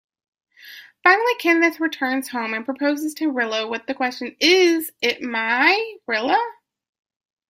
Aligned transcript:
Finally, 1.03 1.35
Kenneth 1.37 1.79
returns 1.79 2.27
home 2.29 2.55
and 2.55 2.65
proposes 2.65 3.13
to 3.13 3.29
Rilla 3.31 3.67
with 3.67 3.85
the 3.85 3.93
question 3.93 4.35
"Is" 4.39 4.91
it 4.99 5.19
Rilla-"my"-Rilla? 5.19 6.39